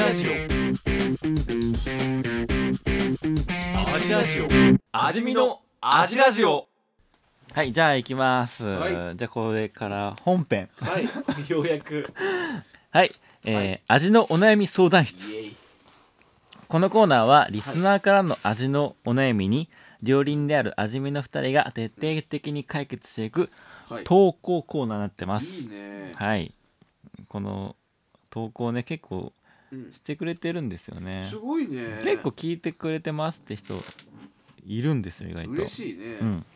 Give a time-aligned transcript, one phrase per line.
[0.00, 0.32] ラジオ。
[3.94, 4.48] 味ラジオ。
[4.92, 6.68] 味見の味ラジオ。
[7.52, 9.16] はいじゃあ行きます、はい。
[9.16, 10.70] じゃあこれから本編。
[10.80, 11.04] はい。
[11.52, 12.10] ようやく。
[12.90, 13.12] はい、
[13.44, 13.80] えーはい。
[13.88, 15.54] 味のお悩み相談イ室
[16.66, 19.68] このコーナーはリスナーからの味のお悩みに
[20.02, 23.50] 料理人である味見の2人が徹底的に解決していく
[23.90, 24.04] はい。
[24.04, 25.60] 投稿コーナーになってます。
[25.60, 26.14] いいね。
[26.16, 26.54] はい。
[27.28, 27.76] この
[28.30, 29.32] 投稿ね結構うん
[29.92, 31.26] してくれてるんですよね。
[31.28, 32.00] すごいね。
[32.02, 33.74] 結構聞いてくれてますって人
[34.66, 35.52] いるんですよ意外と。
[35.52, 36.04] 嬉しいね。
[36.20, 36.46] うん。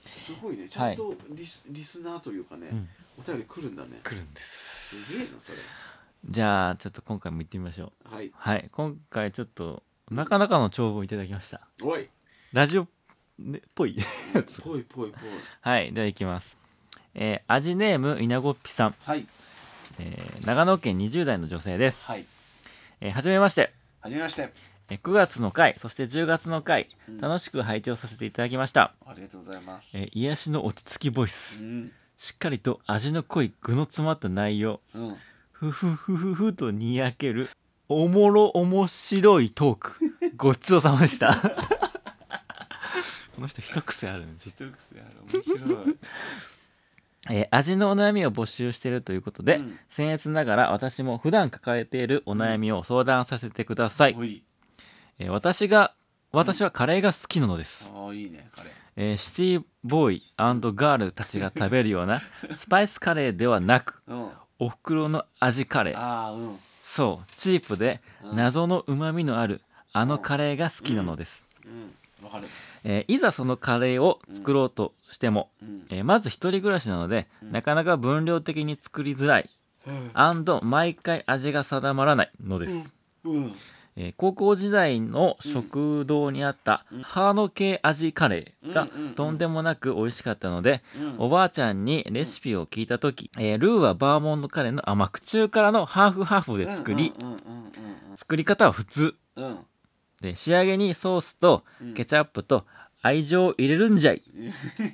[0.00, 0.68] すごいね。
[0.68, 2.88] ちゃんとリスリスナーというかねうん。
[3.18, 4.00] お便り来るんだね。
[4.02, 4.96] 来るんです。
[4.96, 5.58] すげえなそれ。
[6.26, 8.14] じゃあちょっと今回も行ってみましょう。
[8.14, 8.32] はい。
[8.34, 8.68] はい。
[8.72, 11.60] 今回ちょっとなかなかの長文いただきました。
[11.82, 12.08] おい。
[12.52, 12.86] ラジオ
[13.38, 13.98] ねっぽい。
[14.62, 15.12] ぽいぽいぽい。
[15.60, 15.92] はい。
[15.92, 16.56] では行きます。
[17.14, 19.26] えー味ネーム稲子っぴさん、はい
[19.98, 22.24] えー長野県20代の女性です、はい。
[23.00, 23.72] えーはじめまして。
[24.00, 24.50] はじめまして。
[24.90, 27.18] えー9月の回そして10月の回うん。
[27.18, 29.96] 楽しく拝聴させていただきました、ありがとうございます。
[29.96, 31.92] えー癒しの落ち着きボイうスん。
[32.16, 34.80] しっかりと味の濃い具の詰まった内容。
[34.94, 35.16] うん。
[35.52, 37.48] ふふふふふとにやける
[37.88, 39.96] おもろ面白いトーク。
[40.36, 41.34] ごちそうさまでした。
[43.34, 45.10] この人一癖あるんです一癖ある。
[45.32, 45.96] 面白い
[47.30, 49.78] えー味のお悩みを募集しているということで、うん。
[49.90, 54.42] 僭越ながら私も普段抱えているお悩みを相談させてください、おい。
[55.18, 55.94] えー私が
[56.32, 62.20] 私はカレーが好きなのです、ああいいね彼えーシティボーイガールたちが食べるような
[62.56, 64.30] スパイスカレーではなくうん。
[64.58, 66.34] おふくろの味カレー。
[66.34, 66.58] うん。
[66.82, 67.32] そう。
[67.34, 68.36] チープでうん。
[68.36, 69.60] 謎のうまみのある
[69.92, 72.24] あのカレーが好きなのです、うん。
[72.24, 72.48] わかる
[72.84, 75.84] えーいざそのカレーを作ろうとしても、うん。
[75.90, 77.52] えーまず一人暮らしなので、うん。
[77.52, 79.50] なかなか分量的に作りづらい。
[80.62, 83.54] 毎回味が定まらないのです、うん。
[83.96, 87.02] えー高校時代の食堂にあったうん。
[87.02, 89.14] ハード系味カレーがうんうんうん。
[89.14, 91.14] とんでもなく美味しかったので、うん。
[91.18, 97.40] おばあちゃんにレシピを聞いた時、えールーはバーモントカレーの甘口中からのハーフハーフで作り、うんうんうん
[98.16, 99.14] 作り方は普通。
[99.36, 99.58] うんうん
[100.24, 101.94] で仕上げにソースとうん。
[101.94, 102.64] ケチャップと
[103.02, 104.22] 愛情を入れるんじゃい。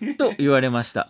[0.03, 1.07] う んと言われました、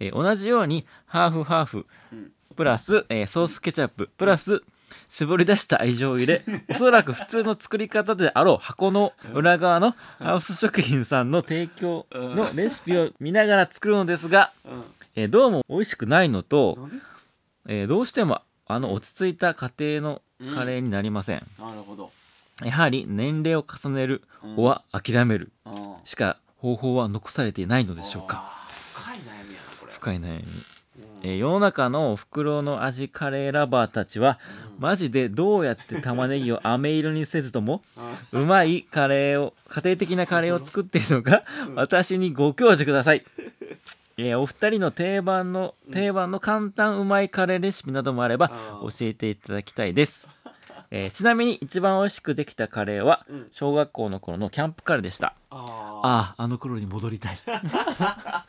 [0.00, 2.32] えー同じようにハーフハーフうん。
[2.56, 4.62] プラス、えーソースケチャッププラス
[5.08, 14.84] 絞り出した愛情を入れ おそらく普通の作り方であろう箱の裏側のハウス食品さんの提供のレシピを見ながら作るのですが、うん。
[15.16, 16.88] えーどうも美味しくないのと、
[17.66, 20.22] えーどうしてもあの落ち着いた家庭の
[20.54, 22.10] カレーになりません、なるほど
[22.64, 24.56] やはり年齢を重ねるうん。
[24.56, 25.72] は諦めるうん。
[26.04, 28.66] しか方法は残されていないのでしょうか。
[28.94, 29.92] 深い悩みやなこれ。
[29.92, 30.42] 深い悩み、うん。
[31.22, 34.38] えー世の中のお袋の味カレーラバーたちは
[34.76, 34.82] うん。
[34.82, 41.74] マジでどうやって玉ねぎを飴色にせずともあうまいカレーを家庭的なカレーを作っているのかうん。
[41.74, 43.24] 私にご教授ください、
[44.16, 50.28] えーお二人の定番の定番の簡単うまいカレーレシピなどもあればあ教えていただきたいです、
[50.92, 53.48] えーちなみに一番美味しくできたカレーはうん。
[53.52, 55.34] 小学校の頃のキャンプカレーでした。
[55.50, 57.38] ああああの頃に戻りたい。
[57.46, 58.44] あ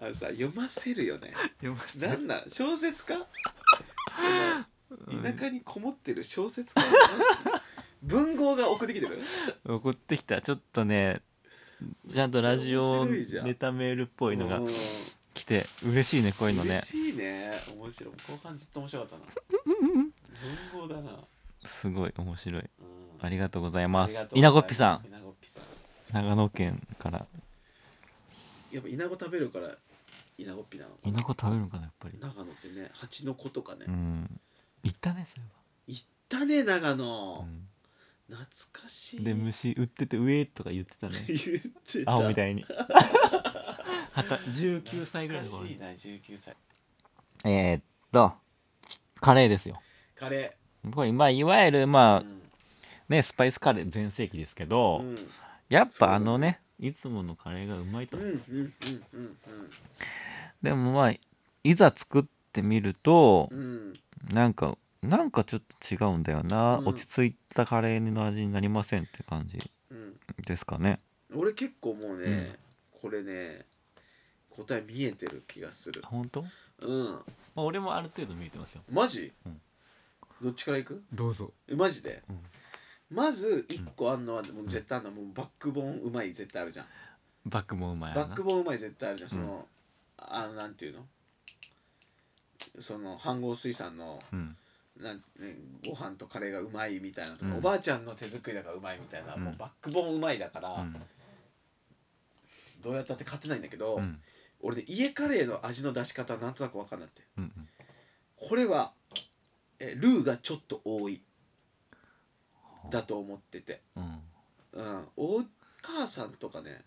[0.00, 1.32] あのさ読ませるよね。
[1.98, 2.42] なんなん？
[2.48, 3.16] 小説家？
[3.16, 3.24] 田
[5.38, 6.82] 舎にこもってる小説家
[8.02, 9.20] 文豪が送ってきてる？
[9.66, 10.40] 送ってきた。
[10.40, 11.22] ちょっとね
[12.08, 14.68] ちゃんとラジオネタメールっぽいのがうん。
[15.34, 16.74] 来て嬉しいねこういうのね。
[16.74, 17.50] 嬉しいね。
[17.76, 18.14] 面白い。
[18.14, 19.22] 後半ずっと面白かったな
[20.72, 21.18] 文豪だな、
[21.64, 22.62] すごい面白い。
[22.62, 22.68] うん。
[23.20, 24.28] ありがとうございます。
[24.32, 25.06] 稲子っぴさん。
[25.06, 25.62] 稲子っぴさん。
[26.12, 27.26] 長野県から。
[28.70, 29.70] やっぱ稲子食べるから
[30.36, 32.18] 稲子っぴなの稲子食べるのかなやっぱり。
[32.20, 34.40] 長野ってね蜂の子とかね、うん。
[34.82, 35.40] 行ったねそ
[35.86, 37.68] 行ったね長れは、野、うん。
[38.28, 39.24] 懐かしい。
[39.24, 41.14] で虫売ってて上とか言ってたね。
[41.26, 41.40] 言っ
[41.86, 42.12] てた。
[42.12, 42.64] 青みたいに。
[42.64, 45.74] はた19歳ぐらいの頃に。
[45.74, 46.56] 懐かしいな19歳。
[47.44, 47.82] えー、っ
[48.12, 48.32] と
[49.20, 49.80] カレーですよ
[50.24, 50.56] カレ
[50.94, 52.42] これまあいわゆるまあーうん。
[53.10, 55.14] ねスパイスカレー全盛期ですけど、うん。
[55.68, 58.72] やっぱあのねいつものカレーがうまいと、うんうんうんうん
[60.62, 61.12] でもまあ
[61.62, 63.58] いざ作ってみるとうん。
[63.58, 63.94] うん
[64.32, 66.88] なんかなんかちょっと違うんだよな、うん。
[66.88, 69.58] 落ち着いたカレーの味になりませんって感じ
[69.90, 70.16] うん。
[70.46, 71.00] ですかね。
[71.36, 72.54] 俺結構もうね、
[73.02, 73.66] これね
[74.48, 76.00] 答え見えてる気がする。
[76.06, 76.48] 本当、ま
[76.80, 77.14] うん。
[77.16, 77.22] あ、
[77.56, 78.82] 俺もある程度見えてますよ。
[78.90, 79.60] マジ、うん
[80.44, 81.02] どっちからいく？
[81.12, 81.52] どうぞ。
[81.66, 82.40] えマジで、うん。
[83.16, 86.86] まず1個あんのはもう絶対あんのもうバックボーンうまい絶対あるじゃん。
[87.46, 88.24] バックもうまいやな。
[88.24, 89.30] バックボーンうまい絶対あるじゃん。
[89.30, 89.66] その、
[90.18, 91.06] あのなんていうの？
[92.80, 94.56] その飯合水産のうん。
[95.00, 95.22] なん、ね、
[95.84, 97.56] ご飯とカレーがうまいみたいなとか、うん。
[97.58, 99.44] おばあちゃんの手作りだからうまいみたいな、うん。
[99.44, 100.94] もうバックボーンうまいだから、うん。
[102.82, 104.20] どうやったって勝てないんだけど、うん。
[104.60, 107.22] 俺ね家カレーの味の出し方なんとなく分かんなくて。
[107.38, 107.52] うん。
[108.36, 108.92] これは
[109.78, 111.20] えルーがちょっと多い。
[112.90, 114.20] だと思ってて、うん。
[114.74, 115.42] うん、お
[115.80, 116.82] 母さんとかね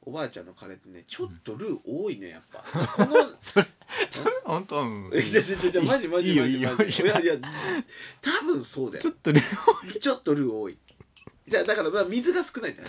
[0.00, 2.64] おばあちゃんのカレーってねちょっとルー多いねやっぱ。
[2.86, 3.16] この
[4.44, 4.80] 本当？
[4.80, 5.10] うん。
[5.12, 7.34] えじゃじゃじゃマジマジいいよマジいいよマジいやいや
[8.22, 9.02] 多分そうだよ。
[9.02, 9.42] ちょっとね
[10.00, 10.78] ちょっとルー多い。
[11.46, 12.88] じゃあだからまあ水が少ないって話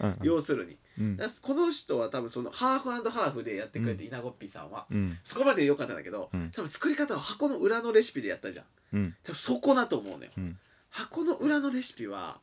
[0.00, 0.16] だね。
[0.20, 0.26] うん。
[0.26, 1.18] 要するにうん。
[1.42, 5.18] この人は多分そのハーフハーフでやってくれて、稲子っぴさんはうん。
[5.24, 6.50] そこまで良かったんだけど、うん。
[6.50, 8.64] 多分作り方は箱の裏のレシピでやったじゃん。
[8.94, 9.16] うん。
[9.22, 10.30] 多分そこだと思うのよ。
[10.36, 10.58] うん。
[10.90, 12.38] 箱の裏のレシピは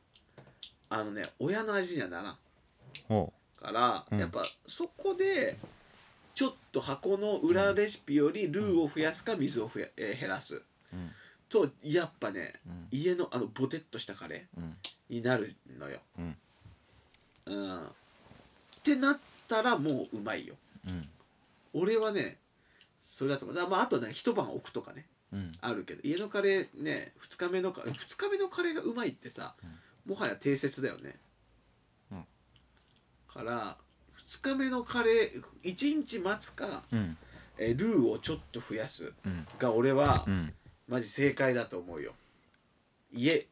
[0.89, 2.37] あのね親の味にはならん。
[3.07, 4.19] ほから、うん。
[4.19, 5.57] やっぱそこで
[6.35, 10.61] ちょっと箱の裏レシピよりルーを増やすか水を増や、えー減らす。
[11.49, 12.87] とやっぱねうん。
[12.91, 14.63] 家のあのボテッとしたカレうん。
[14.63, 16.37] ーになるのよ、うん。
[17.45, 17.87] うん、
[18.83, 20.55] ってなったらもううまいよ。
[20.87, 21.07] うん。
[21.73, 22.37] 俺はね
[23.01, 23.55] それだと思う。
[23.55, 25.05] だまああとね一晩置くとかね。
[25.31, 25.53] うん。
[25.61, 29.55] あるけど家のカレーね2日目のか2日目のカレーがうまいってさ、
[30.05, 31.15] もはや定説だよね、
[32.11, 32.25] うん。
[33.33, 33.77] から
[34.17, 37.17] 2日目のカレー1日待つか、うん。
[37.57, 39.47] えールーをちょっと増やすうん。
[39.57, 40.53] が俺は、うん。
[40.89, 42.13] マジ正解だと思うよ。
[43.13, 43.47] 家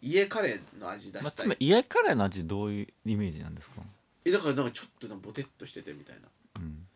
[0.00, 3.82] 家カレーの味出まあしたい、つまり家カレーの味どういうイメージなんですか？
[4.24, 6.28] えだからなんかちょっとなボテッとしててみたいな。
[6.56, 6.86] うん。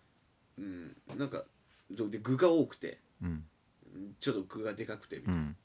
[0.58, 0.62] う
[1.14, 1.18] ん。
[1.18, 1.44] なんか
[1.96, 2.98] そうで具が多くて。
[3.22, 3.44] うん。
[4.20, 5.56] ちょっと具がでかくてみたいな、うん。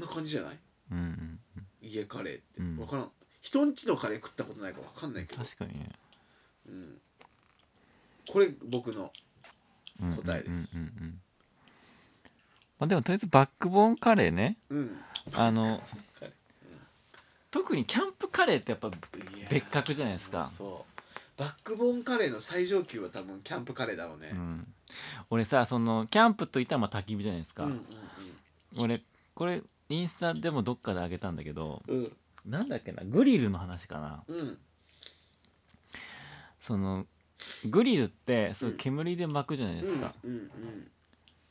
[0.00, 0.58] な感じじゃない？
[0.92, 1.40] うんうん
[1.82, 2.76] 家カレーって、うん。
[2.76, 3.10] 分からん。
[3.40, 5.88] 人んちのカレー食ったことないから分かんないけど、確かにね。
[6.66, 7.00] うん、
[8.26, 9.12] これ僕の
[10.00, 11.20] うん答えですうんうんうん。
[12.78, 14.56] まあでもとりあえずバックボーンカレーね。
[14.70, 14.96] うん。
[15.34, 15.82] あの
[17.54, 18.90] 特にキャンプカレーってやっぱ
[19.48, 20.50] 別格じゃないですか。
[20.58, 21.40] そう。
[21.40, 24.30] バックボーンカレーの最上級は多分キャンプカレーだろうね。
[24.32, 24.66] うん。
[25.30, 27.80] 俺さそのキャンプといったらまあ焚き火じゃないですか、うんうん
[28.76, 29.02] 俺
[29.36, 31.96] これインスタでもどっかであげたんだけどうん。
[31.96, 32.12] うん
[32.44, 34.24] なんだっけなグリルの話かな。
[34.26, 34.58] うん。
[36.60, 37.06] その
[37.66, 38.76] グリルってそううん。
[38.76, 40.50] 煙で巻くじゃないですか、うんうん。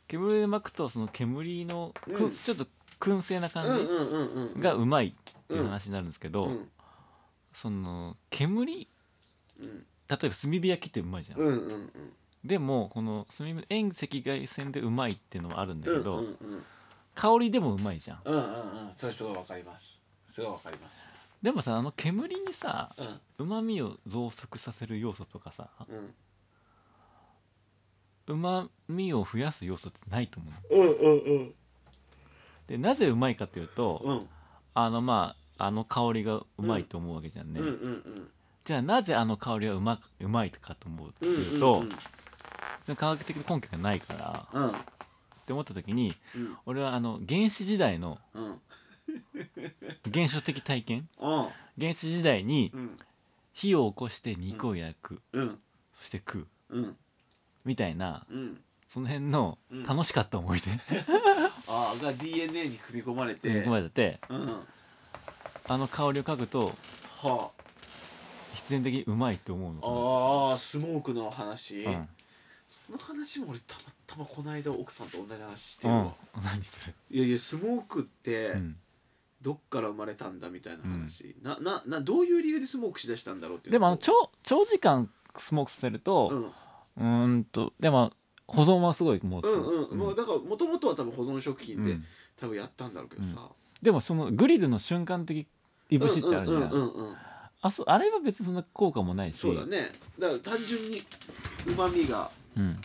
[0.10, 2.36] 煙で巻くとその煙のく、うん。
[2.36, 2.68] ちょっと
[3.04, 6.70] 燻製なうん感じがうまいっていう話になるんですけど、うん。
[7.52, 8.88] その煙
[9.60, 9.86] うん。
[10.08, 11.90] 例えば炭火焼きってうまいじゃん、
[12.44, 16.24] でもこの炭火遠赤外線でうまいっていうのはあるんだけど、
[17.16, 18.22] 香りでもうまいじゃん。
[18.26, 18.94] うんうんうん。
[18.94, 20.04] それすごいわかります。
[20.28, 21.08] すごいわかります。
[21.42, 22.96] でもさあの煙にさ
[23.38, 26.14] うまみを増幅させる要素とかさうん。
[28.28, 31.54] うまみを増やす要素ってないと思ううんうんうん
[32.68, 34.30] でなぜうまいかというと、うん。
[34.76, 38.30] あのまああの香りがうまいと思うわけじゃんね、うんうんうん
[38.66, 41.90] じゃあなぜあの香りはうまうまいかと思うってうんいうと、うん。
[42.82, 44.70] その科学的な根拠がないからうん。
[44.70, 44.74] っ
[45.46, 46.58] て思った時にうん。
[46.66, 48.62] 俺はあの原始時代のうん。
[50.14, 51.10] 原初的体験？
[51.20, 51.50] うん。
[51.78, 52.98] 原始時代にうん。
[53.52, 55.60] 火を起こして肉を焼く、うん。
[56.00, 56.98] そして食ううん。
[57.66, 58.62] みたいなうん。
[58.88, 59.84] その辺のうん。
[59.84, 60.72] 楽しかった思い出
[61.74, 63.50] ああが DNA に組み込まれて。
[63.50, 64.46] 込まれてうん。
[64.46, 64.62] は
[65.68, 66.74] あの香りを嗅ぐと
[67.24, 67.50] あ。
[68.54, 72.08] 必然的にうまいと思うのああスモークの話、かな
[72.70, 76.12] その話も俺たまたまこの間奥さんと同じ話してうん、うん。
[76.44, 78.76] 何それ、いやいやスモークってうん、
[79.42, 84.12] どっから生まれたんだみたいな話、なななどういう理由でスモークしだしたんだろうっていうでもあのを長
[84.44, 86.46] 長時間スモークさせると、うん。
[86.46, 88.14] うーんとでも
[88.48, 92.06] 保存はすごいもう、うんうん、もうだからもともとは多分保存食品で、うん。
[92.40, 93.48] 多分やったんだろうけどさ、
[93.82, 95.48] でもそのグリルの瞬間的
[95.90, 97.16] いぶしってあるじゃん,、うんうん
[97.62, 99.38] あそあれは別にそんな効果もないし。
[99.38, 99.94] そうだね。
[100.20, 101.02] だから単純に
[101.68, 102.30] うまみが。
[102.58, 102.78] うん、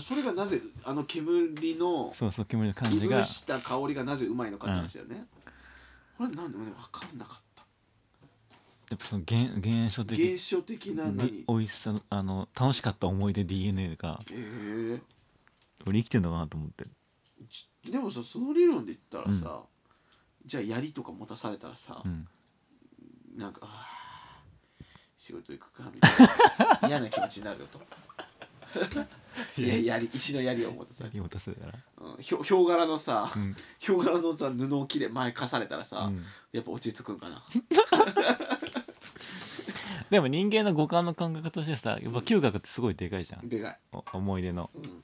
[0.00, 3.18] それがなぜあの煙のそうそう煙の感いじが。
[3.18, 5.26] ぶした香りがなぜうまいのかって話だよね、
[6.16, 7.47] これなんで俺分かんなかった
[8.90, 11.30] やっぱその原原初的原初的な何？
[11.30, 14.34] に美味しさのあの楽しかった思い出 DNA がえ。
[14.34, 15.00] ー
[15.86, 16.84] 俺生きてんのかなと思って。
[17.50, 19.62] ちでもさその理論で言ったらさ、
[20.44, 22.26] じゃあ槍とか持たされたらさう、ん。
[23.36, 24.84] なんかあー
[25.16, 27.80] 仕事行くかみたいな嫌な気持ちになるよと。
[29.60, 29.96] いや。
[29.96, 31.72] 槍石の槍を持たされて、何を出せたら。
[31.98, 33.56] うん、ひょヒョウ柄のさ、うん。
[33.78, 36.24] ヒョウ柄のさ布を切れ前貸されたらさ、うん。
[36.52, 37.44] やっぱ落ち着くんかな
[40.10, 43.48] でも人間の五感の感覚としてさやっぱ嗅覚ってすごいでかいじゃん。
[43.48, 44.70] でかい、お思い出の。
[44.74, 44.94] うん、やっ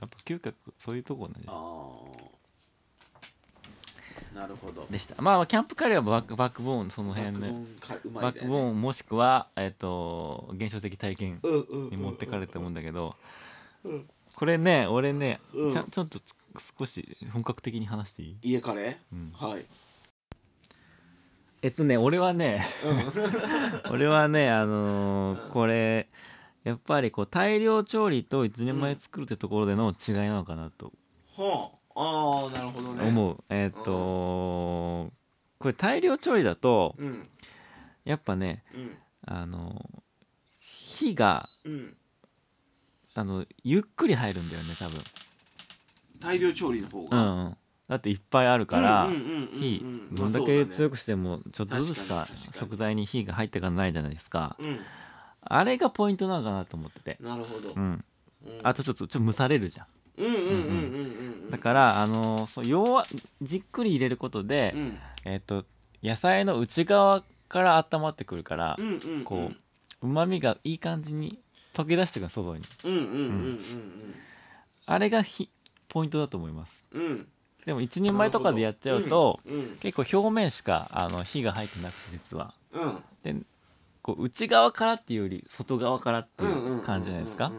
[0.00, 1.54] ぱ嗅覚そういうとこなんじゃん。
[1.54, 2.30] あ
[4.34, 4.86] なるほど。
[4.90, 5.20] でした。
[5.20, 7.52] まあキャンプカレーはバックバックボーンその辺ね
[8.14, 11.40] バックボーンンもしくはえっ、と現象的体験
[11.90, 13.16] に持ってかれると思うんだけど。
[13.84, 14.08] うん。
[14.36, 15.70] これね俺ね、うん。
[15.70, 16.20] ちゃんちょっと
[16.78, 19.32] 少し本格的に話していい、家カレうん。
[19.36, 19.64] ーはい
[21.62, 22.64] えっとね俺はね
[23.90, 26.08] 俺はねあのーうんこれ
[26.64, 30.92] やっぱりこう大量調理と一人前作るってところでの違いなのかなと
[31.36, 33.08] はあああなるほどね。
[33.08, 35.10] 思う、えっと
[35.58, 37.28] これ大量調理だとうん
[38.04, 38.96] やっぱねうん。
[39.26, 40.02] あの
[40.58, 41.96] 火がうん。
[43.14, 44.98] あのゆっくり入るんだよね多分。
[46.20, 47.56] 大量調理の方うがんうん
[47.90, 49.10] だっていっぱいあるから
[49.52, 54.56] 火まどんだけ強くしてもちょっとずつしか食材に火が入ってかないじゃないですか。
[54.60, 54.78] うん。
[55.42, 57.16] あれがポイントなのかなと思ってて。
[57.20, 57.72] なるほど。
[57.74, 58.04] うん。
[58.46, 58.60] うん。
[58.62, 61.50] あとちょっとちょっと蒸されるじゃん。
[61.50, 63.02] だからあのそう弱
[63.42, 64.98] じっくり入れることでうん。
[65.24, 65.64] えっと
[66.00, 69.56] 野菜の内側から温まってくるからうんうん
[70.02, 71.40] うまみがいい感じに
[71.74, 72.62] 溶け出してくる外に。
[74.86, 75.50] あれがひ
[75.88, 76.84] ポイントだと思います。
[76.92, 77.28] うんうん
[77.66, 79.54] でも一人前とかでやっちゃうとうん。
[79.54, 79.76] うん。
[79.76, 82.54] 結構表面しかあの火が入ってなくて実は。
[82.72, 83.02] うん。
[83.22, 83.36] で
[84.02, 87.52] こう内側からっていうより外側からっていう感じじゃないですか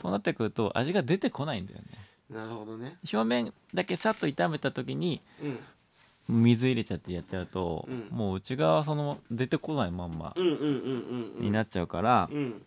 [0.00, 1.86] そうなってくると味が出てこないんだよね
[2.30, 5.58] なるほどね表面だけさっと炒めた時にうん
[6.28, 12.62] 水入れちゃってやっちゃうと、うんもう内側その出てこないまんまになっちゃうから、うん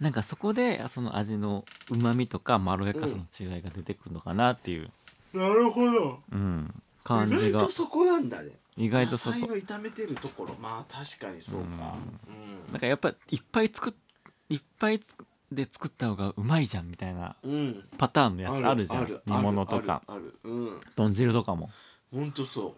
[0.00, 4.90] なんかそこでその味のうまみとかまろやかさの違いが出てくるのかなっていう、
[5.34, 6.20] なるほど。
[6.32, 7.40] うん、感じが。
[7.48, 8.52] 意外とそこなんだね。
[8.76, 9.36] 意外とそこ。
[9.38, 10.54] 野菜の炒めてるところ。
[10.60, 11.94] まあ確かにそうか。
[12.70, 13.94] なんかやっぱいっぱい作っ
[14.48, 17.52] いっぱいつくで作った方がうまいじゃんみたいなうん。
[17.52, 19.06] うんパターンのやつあるじゃん。
[19.06, 20.02] る煮物とか。
[20.06, 20.80] あるあるうん。
[20.96, 21.70] 豚汁とかも。
[22.12, 22.76] ほんとそ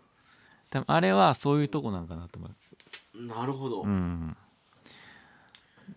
[0.71, 3.19] 多分あれはそういうとこなんかなと思う。
[3.19, 3.83] うなるほど。
[3.83, 4.37] っうん。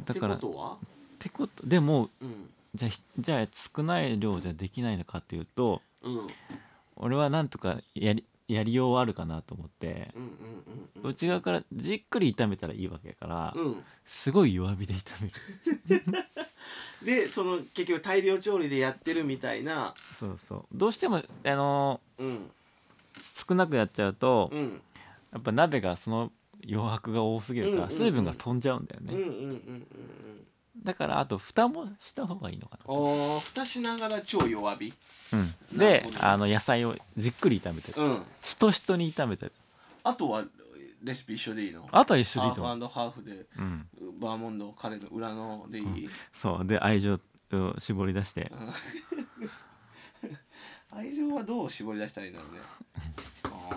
[0.06, 0.74] だからてことは？
[0.74, 0.78] っ
[1.20, 2.50] てことでもうん。
[2.76, 6.28] じゃあひじゃあ少ない量じゃできないのかっていうとうん。
[6.96, 10.30] 俺はなんとかやりやりようはあるかなと思ってうんうん
[10.98, 11.10] うんうん。
[11.12, 13.84] 内側からじっくり炒めたらいいわけやからうん。
[14.06, 15.30] すごい弱火で炒め
[15.98, 16.14] る。
[17.06, 19.94] でその結局大量調理でやってるみたいな。
[20.20, 20.66] そうそう。
[20.74, 22.52] どうしてもあのうん。
[23.48, 24.82] 少なくやっちゃうとうん。
[25.32, 26.32] やっぱ鍋がその
[26.68, 27.98] 余白が多すぎるからうんうんうん。
[28.00, 29.14] 水分が飛んじゃうんだよね。
[29.14, 30.48] うんうんうんうんうん
[30.78, 34.94] だからあと蓋もした方がいいのかあー蓋しながら超弱火？
[35.34, 35.40] な、
[35.72, 38.02] うん、であの野菜をじっくり炒めてる。
[38.02, 38.24] うん。
[38.42, 39.52] しとしとに炒めてる。
[40.04, 40.44] あとは
[41.04, 41.88] レシピ一緒でいいの？
[41.92, 43.88] あとは一緒でいハーいと思う、フハーフでうん、
[44.20, 46.66] バーモンドカレーの裏のでいい、そう。
[46.68, 47.20] で愛情
[47.52, 48.52] を絞り出して。
[50.92, 52.60] 愛情はどう絞り出したらいいんだろうね。
[53.46, 53.70] あ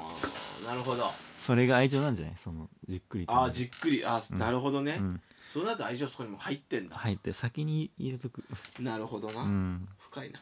[0.64, 1.10] あなるほど。
[1.38, 2.36] それが愛情なんじゃない？
[2.42, 4.04] そのじっくりああじっくり。
[4.04, 4.38] あー、うん。
[4.38, 5.20] なるほどね、うん、
[5.52, 8.42] そうなると愛情そこにも入ってんだ、入って先に入れとく。
[8.80, 9.86] なるほどな、うん。
[9.98, 10.40] 深いな。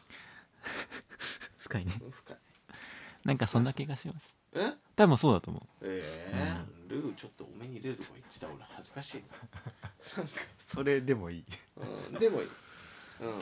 [1.59, 1.91] 深いね。
[2.09, 2.37] 深い。
[3.25, 4.37] なんかそんな気がします。
[4.53, 4.71] え？
[4.95, 5.63] 多分そうだと思う。
[5.81, 6.01] え
[6.33, 9.23] えルーちょっと多めに入れるとか言ってた俺恥ずかしい
[10.65, 11.43] それでもいい。
[11.77, 12.47] な、うん、でもいい。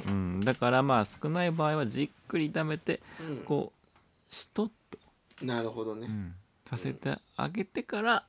[0.08, 4.72] うん、だからまあ少ない場合はじっくり炒めてうん、こうしとっ
[5.40, 6.36] と、なるほどね、うん、
[6.66, 8.26] させてあげてから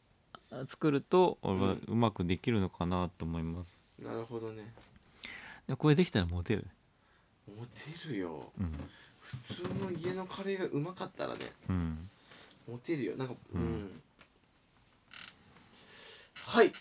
[0.67, 3.77] 作ると俺はうまくできるのかなと思います。
[4.03, 4.73] なるほどね。
[5.69, 6.67] でこれできたらモテる。
[7.49, 8.51] モテるよ。
[8.59, 8.73] うん。
[9.21, 11.41] 普通の家のカレーがうまかったらね。
[11.69, 12.11] うん。
[12.69, 13.17] モテるよ。
[13.17, 14.03] なんかう、うんん。
[16.47, 16.73] はい。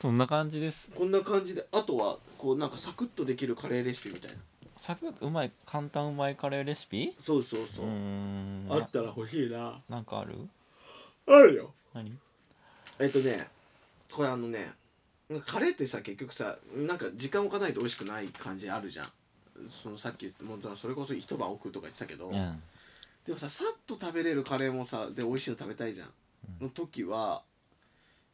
[0.00, 0.88] そんな感じです。
[0.94, 1.66] こんな感じで。
[1.72, 4.36] あとはこうなんかサクッとできるカレーレシピみたいな。
[4.78, 7.14] サクッとうまい簡単うまいカレーレシピ？
[7.20, 7.86] そうそうそう。
[7.86, 8.66] う、ーん。
[8.70, 9.80] あったら欲しいな。
[9.88, 10.34] なんかある？
[11.26, 11.72] あるよ。
[11.94, 12.16] 何？
[12.98, 13.48] えっとね
[14.10, 14.72] これあのね
[15.46, 19.06] カレーってさ結局さなんか時間置かないと美味しくない感じあるじゃん。
[19.70, 22.62] そのさっき言ったもうそれこそ一晩置くとか言ってたけど、うん。
[23.24, 26.08] でもささっと食べれるカレーもさで美味しいの食べたいじゃん、
[26.60, 27.42] の時は、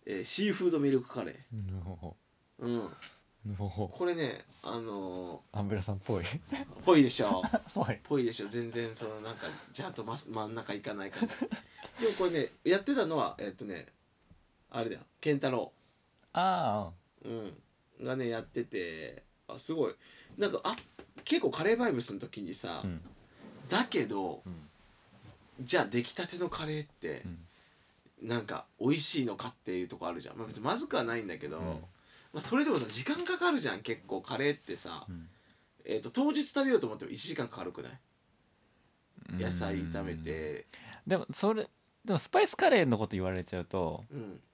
[0.06, 1.72] えーシーフードミルクカレー。
[1.72, 2.16] の
[2.60, 2.74] うん。
[2.76, 6.24] のこれねあのアンベラさんっぽい？
[6.24, 6.38] ー、
[6.84, 7.42] ぽいでしょ。
[7.74, 7.98] ぽい。
[8.02, 8.48] ぽいでしょ。
[8.48, 11.36] 全然そのなんかちゃんと真真ん中行かない感じ。
[11.38, 11.50] でも
[12.18, 13.86] これねやってたのはえっとね
[14.70, 15.72] あれだよ健太郎
[16.32, 16.90] あ
[17.24, 18.06] うん。
[18.06, 19.22] がねやってて。
[19.48, 19.94] あすごい。
[20.36, 20.76] なんかあ
[21.24, 23.00] 結構カレーバイブスの時にさ、あうん。
[23.68, 24.68] だけどうん。
[25.60, 27.22] じゃあ出来たてのカレーって
[28.22, 28.28] う、ん。
[28.28, 31.64] なんか美味しいのかっていうとこあるじゃん、まあ、別にまずくはないんだけど、うん。
[31.64, 35.28] まあ、それでもさ時間かかるじゃん結構カレーってさ、うん。
[35.84, 37.98] えー、と当日食べようと思っても1時間かかるくない？
[39.32, 39.40] うん。
[39.40, 40.66] 野菜炒めて。
[41.06, 41.68] でもそれ
[42.04, 44.20] でもスパイスカレーのこと言われちゃうとうん。
[44.20, 44.47] ああ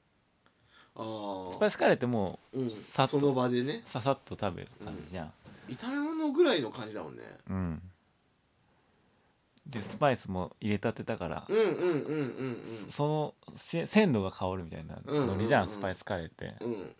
[0.96, 3.82] スパイスカレーってもうん、さっとその場でね。
[3.84, 5.32] うささっと食べる感じじゃん。
[5.68, 7.22] 炒め物ぐらいの感じだもんね。
[7.50, 7.82] うん、
[9.66, 15.80] でスパイスも入れたてだから、うんうんうんうんそのせ鮮度が変わるみたいなノリじゃん、うんうんうん。
[15.80, 16.54] スパイスカレーって。
[16.60, 16.72] うん。
[16.72, 16.94] うん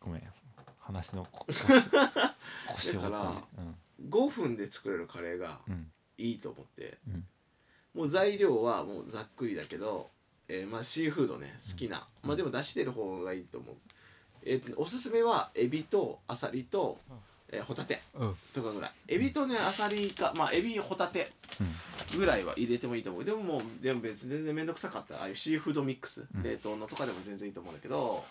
[0.00, 0.22] ごめん。
[0.78, 1.46] 話のこ
[2.74, 3.76] 腰をだからうん。
[4.08, 5.90] 5分で作れるカレーがうん。
[6.18, 7.26] いいと思って、うん。
[7.94, 10.10] もう材料はもうざっくりだけど、
[10.52, 13.74] えーまあシーフードね好きな、まあでも出してる方がいいと思う、
[14.42, 16.98] えーとおすすめはエビとアサリと、
[17.52, 18.36] えーホタテうん。
[18.52, 18.92] とかぐらい。
[19.08, 21.30] エビとねアサリかまあエビホタテ
[22.16, 23.24] ぐらいは入れてもいいと思う。
[23.24, 26.42] でももうでも別に全然面倒くさかったらああいうシーフードミックス、うん。
[26.42, 28.24] 冷凍のとかでも全然いいと思うんだけど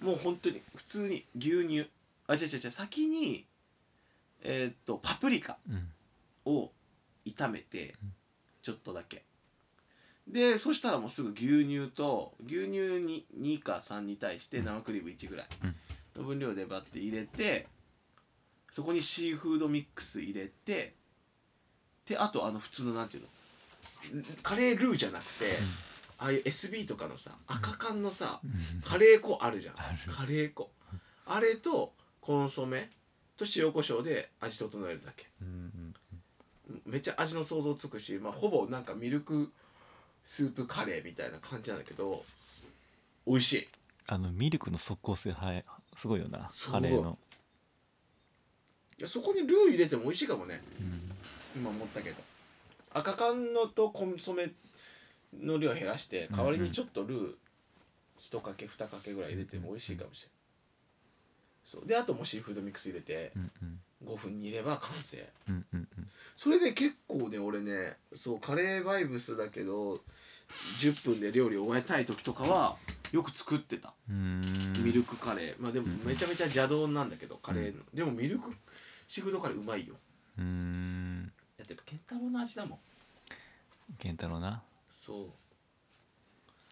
[0.00, 1.88] もう本当に普通に牛乳。
[2.26, 3.44] あ違う違う違う先に
[4.42, 5.88] えーっとパプリカうん。
[6.46, 6.70] を
[7.26, 7.94] 炒めて
[8.62, 9.22] ちょっとだけ
[10.26, 15.46] でそしたらもうすぐ牛乳と牛乳に2か3に対して生クリーム1ぐらい。
[16.16, 17.66] の分量でバッて入れて
[18.70, 20.94] そこにシーフードミックス入れて
[22.06, 23.28] であとあの普通のなんていうの
[24.42, 25.46] カレールーじゃなくて、
[26.18, 28.40] ああいう SB とかのさ赤缶のさ、
[28.84, 29.74] カレー粉あるじゃん。
[29.74, 30.70] カレー粉。
[31.26, 32.90] あれとコンソメ
[33.38, 35.26] と塩コショウで味整えるだけ。
[36.84, 39.50] めっちゃ味の想像つくし、まあ、ほぼなんかミルク
[40.24, 42.24] スープカレーみたいな感じなんだけど
[43.26, 43.68] 美味しい。
[44.06, 45.64] あのミルクの即効性はい
[45.96, 46.48] すごいよな。
[46.70, 47.18] カレーの、
[48.98, 50.62] いやそこにルー入れても美味しいかもね。
[51.54, 52.16] 今思ったけど。
[52.92, 54.50] 赤缶のとコンソメ
[55.40, 57.34] の量減らして代わりにちょっとルー
[58.18, 60.34] 1かけ2かけぐらい入れても美味しいかもしれない。
[61.64, 61.86] そう。
[61.86, 63.32] であともうシーフードミックス入れて。
[63.36, 65.32] うんうん5分煮れば完成。
[65.48, 65.88] うんうん
[66.36, 70.00] それで結構ね俺ねそうカレーバイブスだけど
[70.80, 72.76] 10分で料理を終えたい時とかは
[73.12, 73.94] よく作ってた。
[74.08, 75.62] ミルクカレー。
[75.62, 78.52] まあでもめちゃめちゃ邪道なんだけどカレーの、でもミルク
[79.06, 79.94] シーフードカレーうまいよ。
[80.38, 81.32] うーん。
[81.56, 82.78] だってやっぱ健太郎の味だもん。
[83.98, 84.60] 健太郎な？
[84.96, 85.28] そう。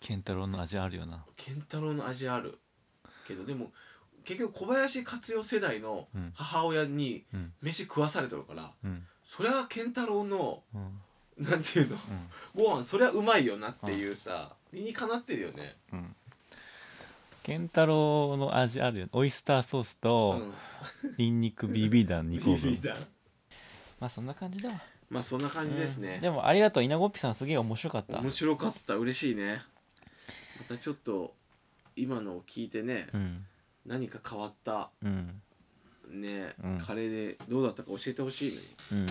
[0.00, 1.24] 健太郎の味あるよな。
[1.36, 2.58] 健太郎の味ある
[3.28, 3.70] けどでも
[4.24, 6.32] 結局小林克代世代のうん。
[6.34, 7.52] 母親にうん。
[7.62, 9.06] 飯食わされてるから、うん。
[9.24, 11.00] そりゃ健太郎のうん。
[11.38, 11.96] なんていうの？
[11.96, 12.62] うん。
[12.62, 15.76] ご飯そりゃうまいよなっていうさ理にかなってるよね。
[15.92, 16.14] うん。
[17.42, 19.10] 健太郎の味あるよね。
[19.14, 20.54] オイスターソースうとん。
[21.18, 22.78] ニンニク BB 弾2個分
[23.98, 24.80] まあそんな感じだわ。
[25.10, 26.82] まあそんな感じですね、でもありがとう。
[26.82, 28.18] 稲子っぴさんすげえ面白かった。
[28.18, 28.94] 面白かった。
[28.94, 29.60] 嬉しいね。
[30.58, 31.34] またちょっと
[31.96, 33.44] 今のを聞いてね、うん
[33.86, 35.40] 何か変わったうん。
[36.10, 36.78] ね、うん。
[36.78, 38.60] カレーでどうだったか教えてほしいね、
[38.92, 39.06] うん。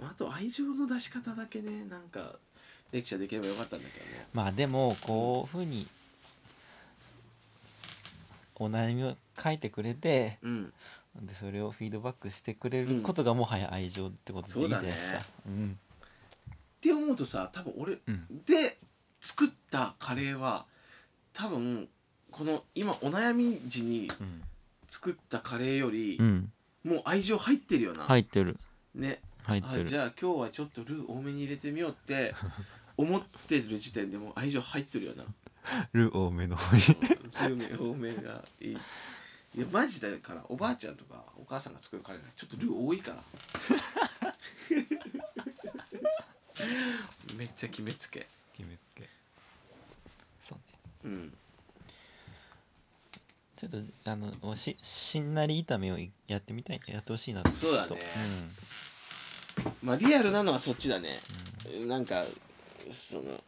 [0.00, 2.36] まあ、あと愛情の出し方だけねなんか
[2.92, 4.26] レクチャーできればよかったんだけどね。
[4.32, 5.86] まあでもこういうふうに
[8.56, 10.72] お悩みを書いてくれてうん。
[11.22, 15.20] でそれをフィードバックしてくれることがもはや愛情ってことでいいんじゃないですか。
[15.46, 15.78] うん。
[16.48, 18.26] って思うとさ多分俺うん。
[18.44, 18.78] で
[19.20, 20.66] 作ったカレーは
[21.32, 21.88] 多分
[22.36, 24.42] この今お悩み時にうん。
[24.88, 26.52] 作ったカレーよりうん。
[26.84, 28.56] もう愛情入ってるよな、入ってる。
[28.94, 29.20] ね。
[29.42, 29.82] 入ってる。
[29.82, 32.34] あじゃあ今日はちょっとルー多めに入れてみようって
[32.96, 35.24] 思ってる時点でもう愛情入ってるよな。
[35.92, 36.82] ルー多めの方に。
[36.82, 38.72] ルー多めがいい。
[38.72, 38.76] い
[39.60, 43.22] やマジだからおばあちゃんとかお母さんが作るカレーがちょっとルー多いから。
[47.36, 48.26] めっちゃ決めつけ。
[48.56, 49.08] 決めつけ。
[50.48, 51.04] そうね。
[51.04, 51.34] うん
[53.56, 53.78] ちょっと
[54.10, 57.50] あのおししんなり炒めをやってみたいやってほしいなと。
[57.52, 57.88] そうだね。
[57.88, 57.98] ちょっ
[59.64, 61.18] とまあリアルなのはそっちだね、
[61.86, 62.22] なんか
[62.92, 63.40] そのうん。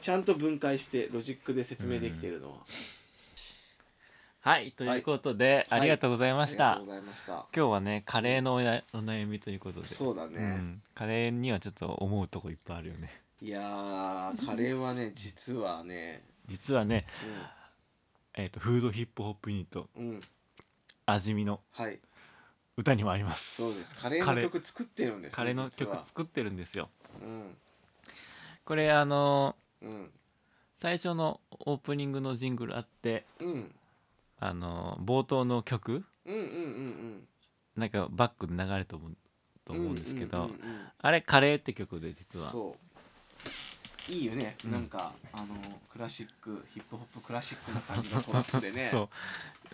[0.00, 2.56] ちゃんと分解してロジックで説明できてるのは、
[4.40, 4.70] はい。
[4.72, 7.32] ということで、ありがとうございました、ありがとうございました。
[7.32, 9.86] 今日はねカレーのおやお悩みということで。
[9.86, 13.10] そうだね、うん、カレーにはちょっと思うとこいっぱいあるよね。
[13.42, 16.22] いやーカレーはね実はね。
[16.46, 17.06] 実はね、
[18.38, 19.88] えー、とフードヒップホップユニット。
[19.96, 20.20] うん、うん、
[21.06, 21.58] 味見の。
[21.72, 21.98] はい。
[22.76, 23.56] 歌にもあります。
[23.56, 23.98] そうです。
[23.98, 26.88] カレーの曲作ってるんです、ね、カレーの曲作ってるんですよ。
[27.20, 27.56] うん。
[28.64, 30.10] これあのうん。
[30.80, 33.74] 最初のオープニングのジングルあってうん。
[34.38, 37.28] あの冒頭の曲うんうんうん
[37.74, 39.16] なんかバックで流れと思う
[39.64, 40.58] とうん思うんですけど、うんうんうん。
[40.96, 42.52] あれカレーって曲で実は。
[42.52, 42.87] そう
[44.08, 44.70] いいよね、うん。
[44.70, 45.46] なんかあの
[45.90, 48.88] クラシックヒップホップクラシックな感じのトラップでね。
[48.90, 49.10] そ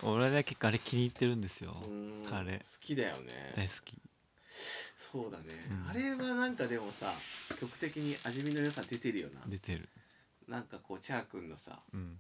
[0.03, 0.07] う。
[0.07, 1.73] 俺ね結構あれ気に入ってるんですよ。
[1.87, 2.27] うん。
[2.29, 3.55] カレー好きだよね。
[3.57, 4.01] 大好き。
[4.97, 5.89] そうだね、うん。
[5.89, 7.13] あれはなんかでもさ
[7.61, 9.41] 曲的に味見の良さ出てるよな。
[9.47, 9.89] 出てる。
[10.49, 12.19] なんかこうチャー君のさうん。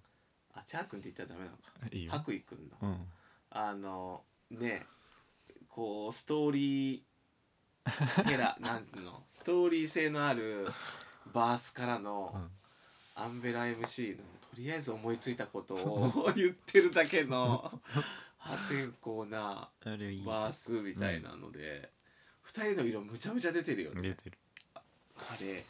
[0.54, 1.64] あチャー君って言ったらダメなのか。
[1.90, 2.12] いいよ。
[2.12, 3.08] 白衣君の、うん。
[3.50, 4.86] あのね
[5.68, 7.02] こうストーリー
[8.28, 10.68] テラなんていうのストーリー性のある
[11.32, 12.50] バースからの、うん。
[13.16, 17.70] アンベラ MC のとりあえず思いついたことを 言ってるだけの
[18.38, 19.70] 破天荒な
[20.26, 21.90] バースみたいなので、
[22.42, 24.02] 二人の色むちゃむちゃ出てるよね。
[24.02, 24.38] 出てる。
[24.74, 25.64] あれ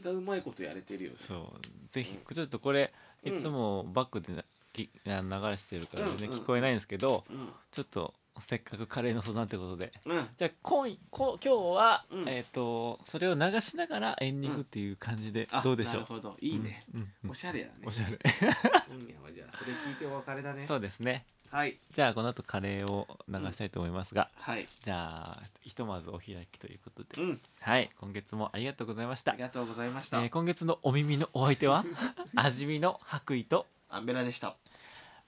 [0.00, 1.16] がうまいことやれてるよね。
[1.20, 1.88] そう。
[1.90, 6.42] ぜひちょっとこれいつもバックでなきあ流してるから全然うんうん。
[6.42, 7.52] 聞こえないんですけどうん。
[7.70, 9.92] ちょっとせっかくカレーの相談ってことで。
[10.06, 10.28] うん。
[10.36, 12.28] じゃあ今こ今日は、うん。
[12.28, 16.36] えっ、とそれを流しながらエンディングっていう感じであどうでしょう、なるほど。
[16.40, 17.72] いいね、うんおしゃれだね。
[17.84, 18.18] おしゃれ。
[18.22, 20.66] 今夜はじゃあそれ聞いてお別れだね。
[20.66, 21.24] そうですね。
[21.50, 21.80] はい。
[21.90, 24.68] じゃあこの後カレーを流したいと思いますが、はい。
[24.82, 27.40] じゃあひとまずお開きということで、うん。
[27.60, 27.90] はい。
[27.98, 29.32] 今月もありがとうございました。
[29.32, 31.84] ありがとうございました、えー今月のお耳のお相手は
[32.36, 34.56] 味見の白衣とアンベラでした。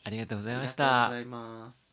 [0.05, 0.85] ありがとうございありました。
[0.85, 1.92] がとうございます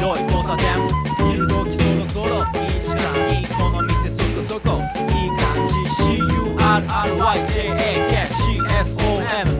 [0.00, 0.64] 広い交差点
[1.30, 4.80] 昼時そろそろいい時間にこの店そこそこ
[5.12, 6.56] いい感じ CURRYJAKCSON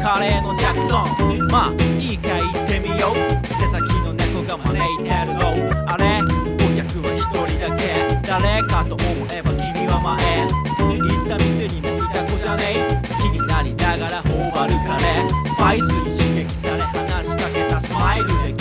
[0.02, 0.56] カレーの。
[0.56, 5.40] ジャクソンまあいいか行ってみよう店先の猫が招いてるの
[5.86, 6.26] あれお
[6.74, 7.82] 客は一人だけ。
[8.26, 18.59] 誰かと思えば君は前行った店にもいた子じゃねえ気になりながら頬張るカレースパイスに刺激され話しかけたスマイルで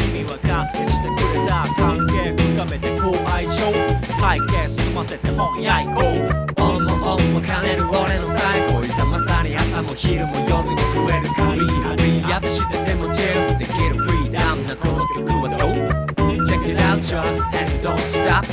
[3.50, 3.74] て好相性
[4.20, 6.62] 会計済ませて本屋行こう。
[6.62, 18.46] オンもオンも兼ねる俺の最高いざまさに朝も昼も夜も食えるカリーハリーアップしててもチルできるフリーダムなこの曲はどう？Check it out yo and you don't stop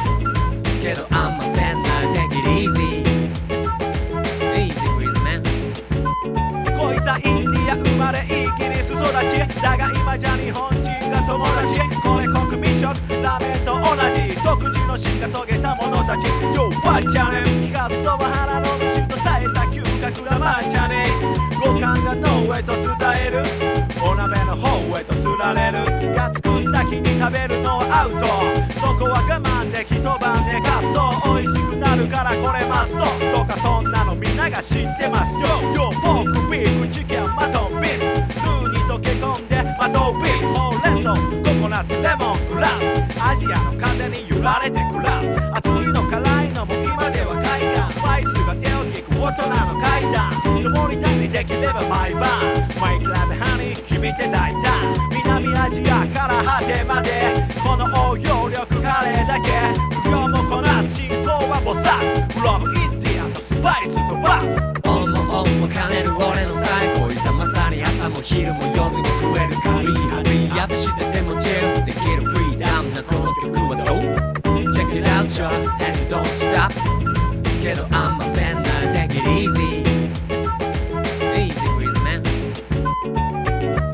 [0.81, 2.03] けどあんませんな。
[2.05, 3.06] い Take it Easy
[8.47, 11.81] イギリス育ちだが今じゃ日本人が友達。
[12.01, 12.87] これ国民食
[13.23, 13.81] ラーメンと同
[14.15, 14.37] じ。
[14.45, 16.29] 独自の進化遂げた者たち。
[16.55, 21.07] 弱っちゃね聞かずとも腹の虫とさえた嗅覚らまっちゃね。
[21.61, 22.87] 五感が脳へと伝
[23.27, 23.43] える。
[24.01, 26.15] お鍋の方へとつられる。
[26.15, 28.27] が作った日に食べるのはアウト。
[28.79, 33.05] そこは我慢で一晩寝かすと美味しくなるからこれマスト。
[33.37, 35.41] とかそんなのみんなが知ってます。
[35.41, 37.76] よよポークビーフチキンマトン
[41.77, 42.81] ココナッツレモングラス。
[43.21, 48.01] アジアの風に揺られて暮らす熱いの辛いのも今では快感ス。
[48.01, 48.33] パイス。
[48.47, 50.33] が手を引く大人の階段
[50.65, 52.23] 登りたいにできれば毎晩
[52.81, 59.51] マイクラブハニー君って大胆南アジアから果てまでこの応用力カレーだけ
[60.01, 61.93] 不業もこなす進行は菩薩
[62.41, 63.97] From インディアンのスパイス。
[64.09, 64.47] とバス
[64.89, 69.16] オンもオンも兼ねる俺の最高いざまさに朝も昼も夜も
[75.37, 76.73] It out yo and you don't stop
[77.61, 79.85] けどあんませんない Take it easy.
[81.37, 82.23] Easy breeze man.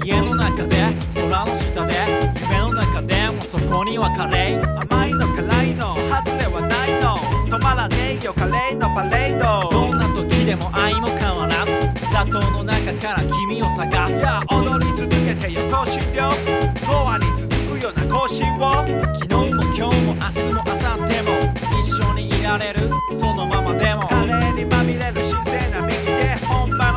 [0.05, 0.77] 家の中で
[1.15, 1.95] 空の下で
[2.43, 4.81] 夢の中でもそこにはカレー。
[4.83, 7.17] 甘いの辛いの外れはないの。
[7.49, 9.69] 止まらねえよカレーのパレード。
[9.69, 11.73] どんな時でも愛も変わらず
[12.07, 14.15] 砂糖の中から君を探す。
[14.15, 16.31] いや踊り続けてよ香辛料
[16.87, 17.22] 永遠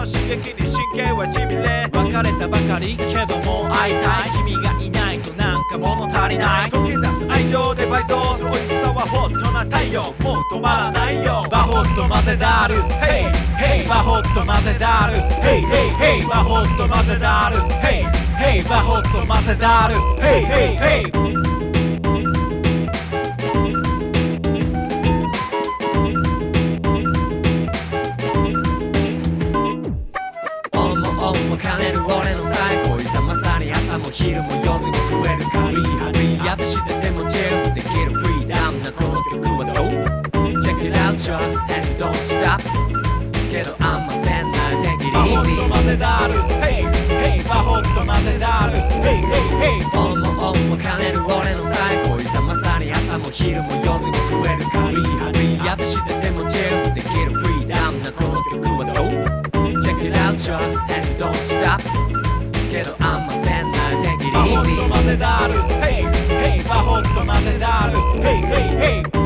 [0.05, 1.89] 刺激に神経はしびれ。
[1.89, 4.29] 別れたばかりけども会いたい。
[4.37, 6.69] 君がいないとなんか物足りない。
[6.69, 10.13] 溶け出す愛情で倍増する美味しさはホットな太陽。
[10.21, 11.45] もう止まらないよ。
[11.49, 18.05] バホット混ぜダル Hey Hey バホット混ぜダル Hey Hey Hey バホット混ぜダル Hey
[18.37, 19.55] Hey バホット混ぜ
[20.19, 21.44] Hey Hey Hey
[34.15, 41.35] 昼も夜も食えるカリーハリーアップしててもチェルできるフリーダムなこの曲はどう Check it out y'all
[41.67, 42.63] and you don't stop
[43.51, 60.15] けどあんませんない Take it バホッ easy ト混ぜダル Hey Hey バホット混ぜダル Hey Hey Hey オンもオフも兼ねる俺のスタイルこいつはまさに朝も昼も夜も食えるカリーハリーアップしててもチェルできるフリーダムなこの曲はどう Check it
[60.15, 62.24] out y'all and you don't stop
[62.69, 63.91] けどあんませんな。
[63.91, 69.24] い Take it バホット混ぜダル Hey Hey バホット混ぜダル Hey Hey Hey